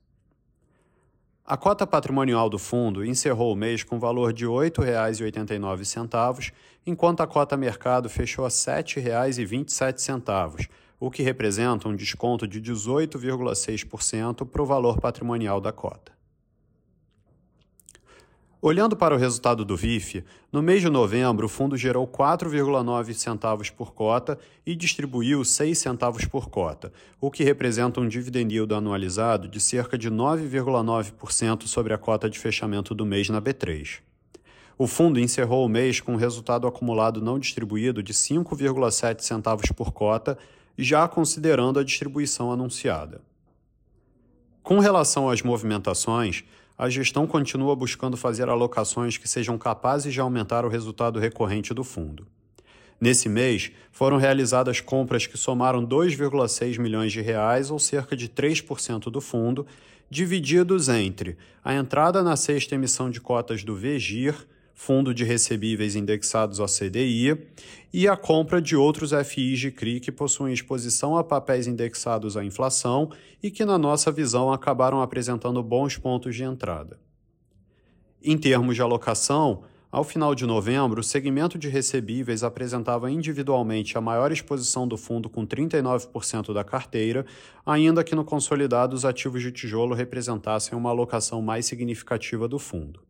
A 1.50 1.56
cota 1.56 1.88
patrimonial 1.88 2.50
do 2.50 2.60
fundo 2.60 3.06
encerrou 3.06 3.54
o 3.54 3.56
mês 3.56 3.82
com 3.82 3.98
valor 3.98 4.34
de 4.34 4.44
R$ 4.44 4.52
8,89, 4.52 6.52
enquanto 6.86 7.22
a 7.22 7.28
cota 7.28 7.56
mercado 7.56 8.10
fechou 8.10 8.44
a 8.44 8.50
R$ 8.50 8.54
7,27, 8.54 10.70
o 11.00 11.10
que 11.10 11.24
representa 11.24 11.88
um 11.88 11.96
desconto 11.96 12.46
de 12.46 12.62
18,6% 12.62 14.46
para 14.46 14.62
o 14.62 14.66
valor 14.66 15.00
patrimonial 15.00 15.62
da 15.62 15.72
cota. 15.72 16.17
Olhando 18.60 18.96
para 18.96 19.14
o 19.14 19.18
resultado 19.20 19.64
do 19.64 19.78
VIF, 19.78 20.24
no 20.52 20.64
mês 20.64 20.82
de 20.82 20.90
novembro 20.90 21.46
o 21.46 21.50
fundo 21.50 21.78
gerou 21.78 22.08
4,9 22.08 23.14
centavos 23.14 23.70
por 23.70 23.94
cota 23.94 24.40
e 24.66 24.76
distribuiu 24.76 25.46
6 25.46 25.78
centavos 25.78 26.26
por 26.26 26.50
cota, 26.50 26.92
o 27.22 27.30
que 27.30 27.44
representa 27.44 28.02
um 28.02 28.08
dividend 28.08 28.52
yield 28.52 28.74
anualizado 28.74 29.48
de 29.48 29.60
cerca 29.60 29.96
de 29.96 30.10
9,9% 30.10 31.68
sobre 31.68 31.94
a 31.94 32.00
cota 32.00 32.28
de 32.28 32.40
fechamento 32.40 32.96
do 32.96 33.06
mês 33.06 33.30
na 33.30 33.40
B3. 33.40 34.00
O 34.76 34.88
fundo 34.88 35.20
encerrou 35.20 35.64
o 35.64 35.70
mês 35.70 36.02
com 36.02 36.14
um 36.14 36.18
resultado 36.18 36.66
acumulado 36.66 37.22
não 37.22 37.38
distribuído 37.38 38.02
de 38.02 38.12
5,7 38.12 39.22
centavos 39.22 39.72
por 39.72 39.92
cota, 39.92 40.36
já 40.76 41.08
considerando 41.08 41.80
a 41.80 41.84
distribuição 41.84 42.52
anunciada. 42.52 43.22
Com 44.64 44.80
relação 44.80 45.30
às 45.30 45.44
movimentações, 45.44 46.44
a 46.78 46.90
gestão 46.90 47.26
continua 47.26 47.76
buscando 47.76 48.16
fazer 48.16 48.48
alocações 48.50 49.18
que 49.18 49.28
sejam 49.28 49.58
capazes 49.58 50.14
de 50.14 50.22
aumentar 50.22 50.64
o 50.64 50.70
resultado 50.70 51.20
recorrente 51.20 51.74
do 51.74 51.84
fundo. 51.84 52.28
Nesse 53.02 53.28
mês, 53.28 53.72
foram 53.92 54.18
realizadas 54.18 54.80
compras 54.80 55.26
que 55.26 55.38
somaram 55.38 55.86
2,6 55.86 56.80
milhões 56.80 57.12
de 57.12 57.22
reais, 57.22 57.72
ou 57.72 57.80
cerca 57.80 58.16
de 58.16 58.30
3% 58.30 59.10
do 59.12 59.22
fundo, 59.22 59.66
divididos 60.10 60.88
entre 60.88 61.38
a 61.64 61.74
entrada 61.74 62.24
na 62.24 62.36
sexta 62.36 62.76
emissão 62.76 63.10
de 63.10 63.20
cotas 63.20 63.64
do 63.64 63.76
VGIR, 63.76 64.36
Fundo 64.80 65.12
de 65.12 65.24
Recebíveis 65.24 65.96
Indexados 65.96 66.60
ao 66.60 66.68
CDI, 66.68 67.36
e 67.92 68.08
a 68.08 68.16
compra 68.16 68.62
de 68.62 68.76
outros 68.76 69.12
FIs 69.26 69.60
de 69.60 69.72
CRI 69.72 70.00
que 70.00 70.12
possuem 70.12 70.54
exposição 70.54 71.18
a 71.18 71.24
papéis 71.24 71.66
indexados 71.66 72.38
à 72.38 72.46
inflação 72.46 73.10
e 73.42 73.50
que, 73.50 73.66
na 73.66 73.76
nossa 73.80 74.12
visão, 74.12 74.54
acabaram 74.54 75.02
apresentando 75.02 75.64
bons 75.64 75.98
pontos 75.98 76.36
de 76.36 76.44
entrada. 76.44 77.00
Em 78.24 78.38
termos 78.38 78.76
de 78.76 78.82
alocação, 78.84 79.64
ao 79.92 80.04
final 80.04 80.36
de 80.36 80.46
novembro, 80.46 81.02
o 81.02 81.04
segmento 81.04 81.58
de 81.58 81.68
recebíveis 81.68 82.44
apresentava 82.44 83.10
individualmente 83.10 83.98
a 83.98 84.02
maior 84.02 84.32
exposição 84.32 84.88
do 84.88 84.96
fundo, 84.96 85.28
com 85.28 85.46
39% 85.46 86.54
da 86.54 86.64
carteira, 86.64 87.26
ainda 87.66 88.04
que 88.04 88.16
no 88.16 88.24
consolidado 88.24 88.96
os 88.96 89.06
ativos 89.06 89.42
de 89.42 89.52
tijolo 89.52 89.96
representassem 89.96 90.78
uma 90.78 90.92
alocação 90.92 91.42
mais 91.42 91.66
significativa 91.66 92.48
do 92.48 92.60
fundo. 92.60 93.02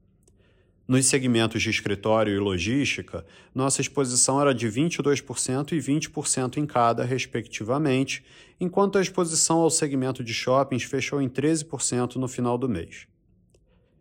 Nos 0.88 1.06
segmentos 1.08 1.62
de 1.62 1.70
escritório 1.70 2.34
e 2.34 2.39
logística, 2.39 3.25
nossa 3.53 3.82
exposição 3.82 4.39
era 4.39 4.56
de 4.56 4.70
22% 4.70 5.74
e 5.74 5.79
20% 5.79 6.56
em 6.56 6.65
cada, 6.65 7.03
respectivamente, 7.03 8.24
enquanto 8.58 8.98
a 8.98 9.01
exposição 9.01 9.58
ao 9.58 9.70
segmento 9.70 10.24
de 10.24 10.34
shoppings 10.34 10.84
fechou 10.84 11.22
em 11.22 11.27
13% 11.27 12.15
no 12.15 12.27
final 12.29 12.58
do 12.58 12.70
mês. 12.70 13.06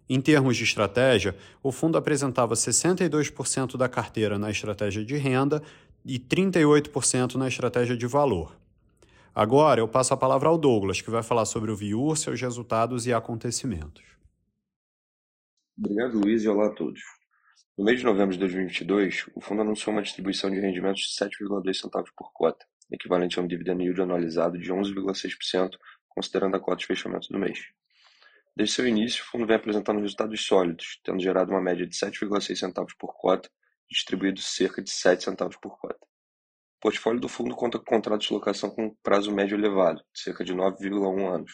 Em 0.08 0.20
termos 0.20 0.56
de 0.56 0.62
estratégia, 0.62 1.36
o 1.60 1.72
fundo 1.72 1.98
apresentava 1.98 2.54
62% 2.54 3.76
da 3.76 3.88
carteira 3.88 4.38
na 4.38 4.48
estratégia 4.48 5.04
de 5.04 5.16
renda 5.16 5.60
e 6.04 6.20
38% 6.20 7.34
na 7.34 7.48
estratégia 7.48 7.96
de 7.96 8.06
valor. 8.06 8.56
Agora 9.34 9.80
eu 9.80 9.88
passo 9.88 10.14
a 10.14 10.16
palavra 10.16 10.48
ao 10.48 10.56
Douglas, 10.56 11.00
que 11.00 11.10
vai 11.10 11.24
falar 11.24 11.46
sobre 11.46 11.72
o 11.72 11.76
VIUR, 11.76 12.16
seus 12.16 12.40
resultados 12.40 13.08
e 13.08 13.12
acontecimentos. 13.12 14.15
Obrigado, 15.78 16.18
Luiz, 16.18 16.42
e 16.42 16.48
olá 16.48 16.68
a 16.68 16.74
todos. 16.74 17.02
No 17.76 17.84
mês 17.84 17.98
de 17.98 18.06
novembro 18.06 18.32
de 18.32 18.38
2022, 18.38 19.26
o 19.34 19.42
fundo 19.42 19.60
anunciou 19.60 19.94
uma 19.94 20.00
distribuição 20.00 20.50
de 20.50 20.58
rendimentos 20.58 21.02
de 21.02 21.24
7,2 21.24 21.74
centavos 21.74 22.10
por 22.16 22.32
cota, 22.32 22.64
equivalente 22.90 23.38
a 23.38 23.42
um 23.42 23.46
dividend 23.46 23.82
yield 23.82 24.00
anualizado 24.00 24.58
de 24.58 24.72
11,6%, 24.72 25.76
considerando 26.08 26.56
a 26.56 26.60
cota 26.60 26.78
de 26.78 26.86
fechamento 26.86 27.28
do 27.28 27.38
mês. 27.38 27.58
Desde 28.56 28.74
seu 28.74 28.86
início, 28.88 29.22
o 29.22 29.26
fundo 29.26 29.46
vem 29.46 29.56
apresentando 29.56 30.00
resultados 30.00 30.46
sólidos, 30.46 30.98
tendo 31.04 31.20
gerado 31.20 31.50
uma 31.50 31.60
média 31.60 31.86
de 31.86 31.94
7,6 31.94 32.56
centavos 32.56 32.94
por 32.94 33.14
cota 33.14 33.50
distribuído 33.86 34.40
cerca 34.40 34.80
de 34.80 34.90
7 34.90 35.24
centavos 35.24 35.58
por 35.58 35.78
cota. 35.78 36.06
O 36.78 36.80
portfólio 36.80 37.20
do 37.20 37.28
fundo 37.28 37.54
conta 37.54 37.78
com 37.78 37.84
contratos 37.84 38.28
de 38.28 38.32
locação 38.32 38.70
com 38.70 38.96
prazo 39.02 39.30
médio 39.30 39.58
elevado, 39.58 40.02
cerca 40.14 40.42
de 40.42 40.54
9,1 40.54 41.34
anos, 41.34 41.52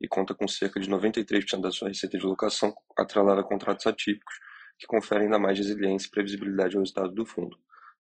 e 0.00 0.08
conta 0.08 0.34
com 0.34 0.46
cerca 0.46 0.80
de 0.80 0.88
93% 0.88 1.60
da 1.60 1.70
sua 1.70 1.88
receita 1.88 2.18
de 2.18 2.24
locação 2.24 2.74
atrelada 2.96 3.40
a 3.40 3.44
contratos 3.44 3.86
atípicos, 3.86 4.34
que 4.78 4.86
conferem 4.86 5.24
ainda 5.24 5.38
mais 5.38 5.58
resiliência 5.58 6.08
e 6.08 6.10
previsibilidade 6.10 6.76
ao 6.76 6.82
resultado 6.82 7.12
do 7.12 7.24
fundo. 7.24 7.56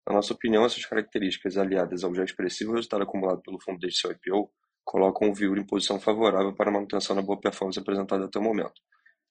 Na 0.07 0.15
nossa 0.15 0.33
opinião, 0.33 0.65
essas 0.65 0.85
características, 0.85 1.57
aliadas 1.57 2.03
ao 2.03 2.13
já 2.13 2.23
expressivo 2.23 2.73
resultado 2.73 3.03
acumulado 3.03 3.41
pelo 3.41 3.59
fundo 3.62 3.79
desde 3.79 4.00
seu 4.00 4.12
IPO, 4.12 4.51
colocam 4.83 5.29
o 5.29 5.33
VIUR 5.33 5.57
em 5.57 5.65
posição 5.65 6.00
favorável 6.00 6.53
para 6.53 6.69
a 6.69 6.73
manutenção 6.73 7.15
da 7.15 7.21
boa 7.21 7.39
performance 7.39 7.79
apresentada 7.79 8.25
até 8.25 8.38
o 8.38 8.43
momento. 8.43 8.81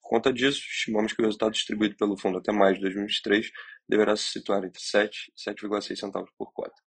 Por 0.01 0.09
conta 0.09 0.33
disso, 0.33 0.59
estimamos 0.59 1.13
que 1.13 1.21
o 1.21 1.25
resultado 1.25 1.53
distribuído 1.53 1.95
pelo 1.95 2.17
fundo 2.17 2.39
até 2.39 2.51
mais 2.51 2.75
de 2.75 2.81
2023 2.81 3.51
deverá 3.87 4.15
se 4.15 4.31
situar 4.31 4.63
entre 4.63 4.81
7 4.81 5.31
e 5.31 5.49
7,6 5.49 5.95
centavos 5.95 6.31
por 6.37 6.51
cota. 6.51 6.82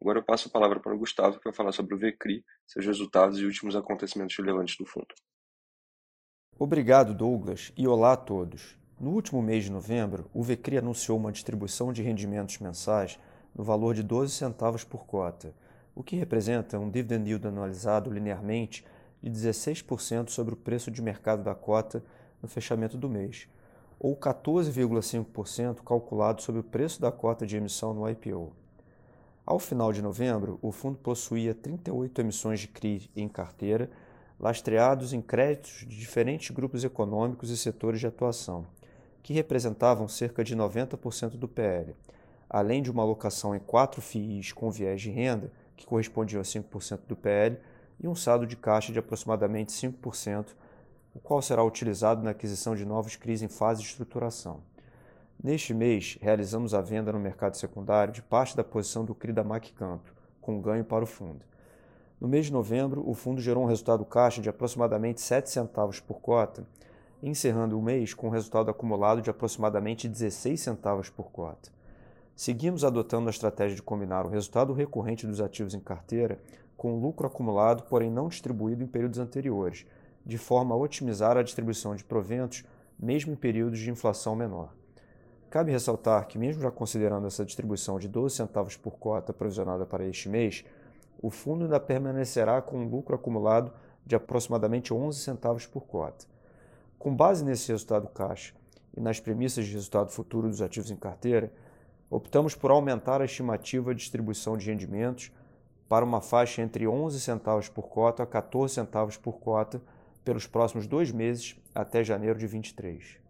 Agora 0.00 0.20
eu 0.20 0.24
passo 0.24 0.48
a 0.48 0.50
palavra 0.50 0.78
para 0.78 0.94
o 0.94 0.98
Gustavo, 0.98 1.38
que 1.38 1.44
vai 1.44 1.52
falar 1.52 1.72
sobre 1.72 1.94
o 1.94 1.98
VCRI, 1.98 2.44
seus 2.66 2.86
resultados 2.86 3.38
e 3.38 3.44
últimos 3.44 3.74
acontecimentos 3.74 4.36
relevantes 4.36 4.76
do 4.76 4.86
fundo. 4.86 5.12
Obrigado, 6.56 7.14
Douglas, 7.14 7.72
e 7.76 7.86
olá 7.86 8.12
a 8.12 8.16
todos. 8.16 8.78
No 9.00 9.10
último 9.10 9.42
mês 9.42 9.64
de 9.64 9.72
novembro, 9.72 10.30
o 10.32 10.42
VCRI 10.42 10.78
anunciou 10.78 11.18
uma 11.18 11.32
distribuição 11.32 11.92
de 11.92 12.02
rendimentos 12.02 12.58
mensais 12.58 13.18
no 13.54 13.64
valor 13.64 13.94
de 13.94 14.02
12 14.02 14.32
centavos 14.32 14.84
por 14.84 15.04
cota, 15.04 15.54
o 15.94 16.02
que 16.02 16.16
representa 16.16 16.78
um 16.78 16.90
dividend 16.90 17.28
yield 17.28 17.46
anualizado 17.46 18.10
linearmente 18.10 18.84
de 19.20 19.30
16% 19.30 20.30
sobre 20.30 20.54
o 20.54 20.56
preço 20.56 20.90
de 20.90 21.02
mercado 21.02 21.42
da 21.42 21.54
cota 21.54 22.04
no 22.40 22.48
fechamento 22.48 22.96
do 22.96 23.08
mês, 23.08 23.48
ou 23.98 24.16
14,5% 24.16 25.82
calculado 25.84 26.40
sobre 26.40 26.60
o 26.60 26.64
preço 26.64 27.00
da 27.00 27.10
cota 27.10 27.44
de 27.44 27.56
emissão 27.56 27.92
no 27.92 28.08
IPO. 28.08 28.52
Ao 29.50 29.58
final 29.58 29.94
de 29.94 30.02
novembro, 30.02 30.58
o 30.60 30.70
fundo 30.70 30.98
possuía 30.98 31.54
38 31.54 32.20
emissões 32.20 32.60
de 32.60 32.68
CRI 32.68 33.10
em 33.16 33.26
carteira, 33.26 33.88
lastreados 34.38 35.14
em 35.14 35.22
créditos 35.22 35.86
de 35.88 35.98
diferentes 35.98 36.50
grupos 36.50 36.84
econômicos 36.84 37.48
e 37.48 37.56
setores 37.56 37.98
de 37.98 38.06
atuação, 38.06 38.66
que 39.22 39.32
representavam 39.32 40.06
cerca 40.06 40.44
de 40.44 40.54
90% 40.54 41.38
do 41.38 41.48
PL, 41.48 41.96
além 42.46 42.82
de 42.82 42.90
uma 42.90 43.02
alocação 43.02 43.56
em 43.56 43.58
quatro 43.58 44.02
FIIs 44.02 44.52
com 44.52 44.70
viés 44.70 45.00
de 45.00 45.08
renda, 45.08 45.50
que 45.78 45.86
correspondiam 45.86 46.42
a 46.42 46.44
5% 46.44 47.00
do 47.08 47.16
PL, 47.16 47.56
e 47.98 48.06
um 48.06 48.14
saldo 48.14 48.46
de 48.46 48.54
caixa 48.54 48.92
de 48.92 48.98
aproximadamente 48.98 49.72
5%, 49.72 50.48
o 51.14 51.18
qual 51.18 51.40
será 51.40 51.64
utilizado 51.64 52.22
na 52.22 52.32
aquisição 52.32 52.76
de 52.76 52.84
novos 52.84 53.16
CRIs 53.16 53.40
em 53.40 53.48
fase 53.48 53.80
de 53.80 53.88
estruturação. 53.88 54.60
Neste 55.40 55.72
mês, 55.72 56.18
realizamos 56.20 56.74
a 56.74 56.80
venda 56.80 57.12
no 57.12 57.20
mercado 57.20 57.56
secundário 57.56 58.12
de 58.12 58.20
parte 58.20 58.56
da 58.56 58.64
posição 58.64 59.04
do 59.04 59.14
CRI 59.14 59.32
da 59.32 59.44
MacCamp, 59.44 60.02
com 60.40 60.60
ganho 60.60 60.84
para 60.84 61.04
o 61.04 61.06
fundo. 61.06 61.44
No 62.20 62.26
mês 62.26 62.46
de 62.46 62.52
novembro, 62.52 63.08
o 63.08 63.14
fundo 63.14 63.40
gerou 63.40 63.62
um 63.62 63.66
resultado 63.68 64.04
caixa 64.04 64.42
de 64.42 64.48
aproximadamente 64.48 65.20
7 65.20 65.48
centavos 65.48 66.00
por 66.00 66.20
cota, 66.20 66.66
encerrando 67.22 67.78
o 67.78 67.82
mês 67.82 68.12
com 68.14 68.26
um 68.26 68.30
resultado 68.30 68.68
acumulado 68.68 69.22
de 69.22 69.30
aproximadamente 69.30 70.08
16 70.08 70.60
centavos 70.60 71.08
por 71.08 71.30
cota. 71.30 71.70
Seguimos 72.34 72.82
adotando 72.82 73.28
a 73.28 73.30
estratégia 73.30 73.76
de 73.76 73.82
combinar 73.82 74.26
o 74.26 74.30
resultado 74.30 74.72
recorrente 74.72 75.24
dos 75.24 75.40
ativos 75.40 75.72
em 75.72 75.80
carteira 75.80 76.40
com 76.76 76.94
o 76.94 77.00
lucro 77.00 77.28
acumulado, 77.28 77.84
porém 77.84 78.10
não 78.10 78.26
distribuído 78.26 78.82
em 78.82 78.88
períodos 78.88 79.20
anteriores, 79.20 79.86
de 80.26 80.36
forma 80.36 80.74
a 80.74 80.78
otimizar 80.78 81.36
a 81.36 81.44
distribuição 81.44 81.94
de 81.94 82.02
proventos, 82.02 82.64
mesmo 82.98 83.32
em 83.32 83.36
períodos 83.36 83.78
de 83.78 83.88
inflação 83.88 84.34
menor. 84.34 84.77
Cabe 85.50 85.72
ressaltar 85.72 86.26
que, 86.28 86.36
mesmo 86.36 86.60
já 86.60 86.70
considerando 86.70 87.26
essa 87.26 87.42
distribuição 87.42 87.98
de 87.98 88.06
12 88.06 88.36
centavos 88.36 88.76
por 88.76 88.98
cota 88.98 89.32
provisionada 89.32 89.86
para 89.86 90.06
este 90.06 90.28
mês, 90.28 90.62
o 91.22 91.30
fundo 91.30 91.64
ainda 91.64 91.80
permanecerá 91.80 92.60
com 92.60 92.78
um 92.78 92.88
lucro 92.88 93.14
acumulado 93.14 93.72
de 94.04 94.14
aproximadamente 94.14 94.92
11 94.92 95.18
centavos 95.18 95.66
por 95.66 95.86
cota. 95.86 96.26
Com 96.98 97.16
base 97.16 97.44
nesse 97.44 97.72
resultado 97.72 98.08
caixa 98.08 98.54
e 98.94 99.00
nas 99.00 99.20
premissas 99.20 99.64
de 99.64 99.72
resultado 99.72 100.10
futuro 100.10 100.48
dos 100.48 100.60
ativos 100.60 100.90
em 100.90 100.96
carteira, 100.96 101.50
optamos 102.10 102.54
por 102.54 102.70
aumentar 102.70 103.22
a 103.22 103.24
estimativa 103.24 103.94
de 103.94 104.00
distribuição 104.00 104.56
de 104.56 104.66
rendimentos 104.66 105.32
para 105.88 106.04
uma 106.04 106.20
faixa 106.20 106.60
entre 106.60 106.86
11 106.86 107.18
centavos 107.20 107.70
por 107.70 107.88
cota 107.88 108.22
a 108.22 108.26
14 108.26 108.74
centavos 108.74 109.16
por 109.16 109.38
cota 109.38 109.80
pelos 110.22 110.46
próximos 110.46 110.86
dois 110.86 111.10
meses 111.10 111.56
até 111.74 112.04
janeiro 112.04 112.38
de 112.38 112.46
23. 112.46 113.27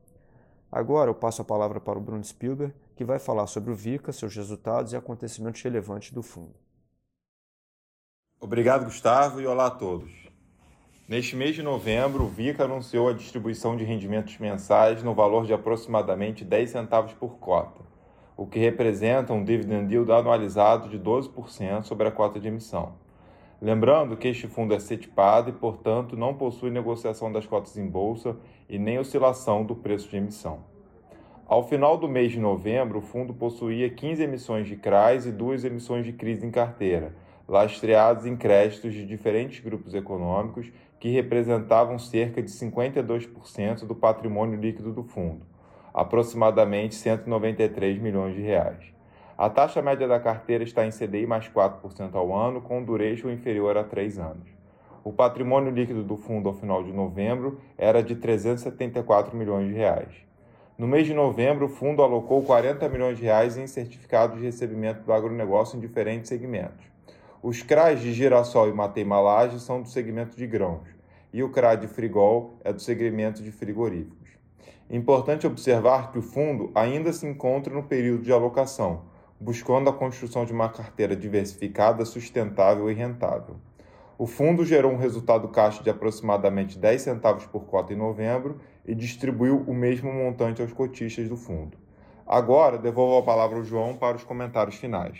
Agora 0.70 1.10
eu 1.10 1.14
passo 1.14 1.42
a 1.42 1.44
palavra 1.44 1.80
para 1.80 1.98
o 1.98 2.02
Bruno 2.02 2.22
Spielberg, 2.22 2.74
que 2.94 3.04
vai 3.04 3.18
falar 3.18 3.46
sobre 3.46 3.70
o 3.70 3.74
VICA, 3.74 4.12
seus 4.12 4.34
resultados 4.34 4.92
e 4.92 4.96
acontecimentos 4.96 5.62
relevantes 5.62 6.12
do 6.12 6.22
fundo. 6.22 6.54
Obrigado, 8.40 8.84
Gustavo, 8.84 9.40
e 9.40 9.46
olá 9.46 9.66
a 9.66 9.70
todos. 9.70 10.10
Neste 11.08 11.34
mês 11.34 11.54
de 11.54 11.62
novembro, 11.62 12.24
o 12.24 12.28
VICA 12.28 12.64
anunciou 12.64 13.08
a 13.08 13.14
distribuição 13.14 13.76
de 13.76 13.84
rendimentos 13.84 14.36
mensais 14.38 15.02
no 15.02 15.14
valor 15.14 15.46
de 15.46 15.54
aproximadamente 15.54 16.44
10 16.44 16.70
centavos 16.70 17.12
por 17.14 17.38
cota 17.38 17.88
o 18.38 18.46
que 18.46 18.60
representa 18.60 19.32
um 19.32 19.42
dividend 19.42 19.92
yield 19.92 20.12
anualizado 20.12 20.88
de 20.88 20.96
12% 20.96 21.82
sobre 21.82 22.06
a 22.06 22.12
cota 22.12 22.38
de 22.38 22.46
emissão. 22.46 22.92
Lembrando 23.60 24.16
que 24.16 24.28
este 24.28 24.46
fundo 24.46 24.72
é 24.72 24.78
setipado 24.78 25.50
e, 25.50 25.52
portanto, 25.52 26.16
não 26.16 26.34
possui 26.34 26.70
negociação 26.70 27.32
das 27.32 27.46
cotas 27.46 27.76
em 27.76 27.86
bolsa 27.86 28.36
e 28.68 28.78
nem 28.78 28.98
oscilação 28.98 29.64
do 29.64 29.74
preço 29.74 30.08
de 30.08 30.16
emissão. 30.16 30.60
Ao 31.46 31.66
final 31.66 31.96
do 31.96 32.08
mês 32.08 32.32
de 32.32 32.38
novembro, 32.38 32.98
o 32.98 33.02
fundo 33.02 33.34
possuía 33.34 33.90
15 33.90 34.22
emissões 34.22 34.68
de 34.68 34.76
CRAs 34.76 35.26
e 35.26 35.32
duas 35.32 35.64
emissões 35.64 36.04
de 36.04 36.12
crise 36.12 36.46
em 36.46 36.50
carteira, 36.50 37.14
lastreados 37.48 38.26
em 38.26 38.36
créditos 38.36 38.92
de 38.92 39.04
diferentes 39.04 39.60
grupos 39.60 39.94
econômicos 39.94 40.70
que 41.00 41.08
representavam 41.10 41.98
cerca 41.98 42.42
de 42.42 42.50
52% 42.50 43.86
do 43.86 43.94
patrimônio 43.94 44.60
líquido 44.60 44.92
do 44.92 45.02
fundo 45.02 45.46
aproximadamente 45.98 46.94
193 46.94 47.98
milhões 47.98 48.36
de 48.36 48.40
reais. 48.40 48.97
A 49.38 49.48
taxa 49.48 49.80
média 49.80 50.08
da 50.08 50.18
carteira 50.18 50.64
está 50.64 50.84
em 50.84 50.90
CDI 50.90 51.24
mais 51.24 51.48
4% 51.48 52.12
ao 52.12 52.34
ano, 52.34 52.60
com 52.60 52.82
duration 52.82 53.30
inferior 53.30 53.76
a 53.76 53.84
3 53.84 54.18
anos. 54.18 54.48
O 55.04 55.12
patrimônio 55.12 55.70
líquido 55.70 56.02
do 56.02 56.16
fundo 56.16 56.48
ao 56.48 56.56
final 56.56 56.82
de 56.82 56.92
novembro 56.92 57.60
era 57.78 58.02
de 58.02 58.16
374 58.16 59.36
milhões 59.36 59.68
de 59.68 59.74
reais. 59.74 60.12
No 60.76 60.88
mês 60.88 61.06
de 61.06 61.14
novembro, 61.14 61.66
o 61.66 61.68
fundo 61.68 62.02
alocou 62.02 62.42
40 62.42 62.88
milhões 62.88 63.16
de 63.16 63.22
reais 63.22 63.56
em 63.56 63.68
certificados 63.68 64.38
de 64.38 64.44
recebimento 64.44 65.04
do 65.04 65.12
agronegócio 65.12 65.76
em 65.76 65.80
diferentes 65.80 66.28
segmentos. 66.28 66.84
Os 67.40 67.62
CRAs 67.62 68.00
de 68.00 68.12
girassol 68.12 68.68
e 68.68 68.72
matei 68.72 69.04
malage 69.04 69.60
são 69.60 69.80
do 69.80 69.88
segmento 69.88 70.36
de 70.36 70.48
grãos, 70.48 70.88
e 71.32 71.44
o 71.44 71.50
CRA 71.50 71.76
de 71.76 71.86
frigol 71.86 72.54
é 72.64 72.72
do 72.72 72.82
segmento 72.82 73.40
de 73.40 73.52
frigoríficos. 73.52 74.30
Importante 74.90 75.46
observar 75.46 76.10
que 76.10 76.18
o 76.18 76.22
fundo 76.22 76.72
ainda 76.74 77.12
se 77.12 77.24
encontra 77.24 77.72
no 77.72 77.84
período 77.84 78.24
de 78.24 78.32
alocação, 78.32 79.02
buscando 79.40 79.88
a 79.88 79.92
construção 79.92 80.44
de 80.44 80.52
uma 80.52 80.68
carteira 80.68 81.14
diversificada, 81.14 82.04
sustentável 82.04 82.90
e 82.90 82.94
rentável. 82.94 83.56
O 84.18 84.26
fundo 84.26 84.64
gerou 84.64 84.92
um 84.92 84.96
resultado 84.96 85.46
caixa 85.48 85.82
de 85.82 85.90
aproximadamente 85.90 86.76
10 86.76 87.02
centavos 87.02 87.46
por 87.46 87.66
cota 87.66 87.92
em 87.92 87.96
novembro 87.96 88.60
e 88.84 88.94
distribuiu 88.94 89.62
o 89.66 89.72
mesmo 89.72 90.12
montante 90.12 90.60
aos 90.60 90.72
cotistas 90.72 91.28
do 91.28 91.36
fundo. 91.36 91.78
Agora, 92.26 92.76
devolvo 92.76 93.16
a 93.16 93.22
palavra 93.22 93.58
ao 93.58 93.64
João 93.64 93.96
para 93.96 94.16
os 94.16 94.24
comentários 94.24 94.76
finais. 94.76 95.18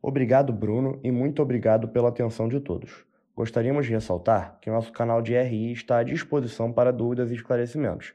Obrigado, 0.00 0.52
Bruno, 0.52 0.98
e 1.02 1.10
muito 1.10 1.42
obrigado 1.42 1.88
pela 1.88 2.08
atenção 2.08 2.48
de 2.48 2.60
todos. 2.60 3.04
Gostaríamos 3.36 3.86
de 3.86 3.92
ressaltar 3.92 4.58
que 4.60 4.70
nosso 4.70 4.92
canal 4.92 5.20
de 5.20 5.34
RI 5.36 5.72
está 5.72 5.98
à 5.98 6.02
disposição 6.02 6.72
para 6.72 6.92
dúvidas 6.92 7.30
e 7.30 7.34
esclarecimentos. 7.34 8.14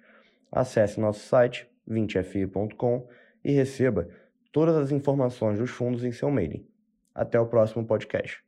Acesse 0.52 1.00
nosso 1.00 1.20
site 1.20 1.68
20fi.com 1.90 3.06
e 3.44 3.52
receba 3.52 4.08
todas 4.56 4.78
as 4.78 4.90
informações 4.90 5.60
dos 5.60 5.70
fundos 5.70 6.06
em 6.06 6.14
seu 6.14 6.32
mailing. 6.32 6.66
Até 7.14 7.38
o 7.38 7.46
próximo 7.46 7.86
podcast. 7.86 8.42